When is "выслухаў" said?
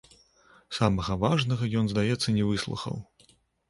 2.53-2.95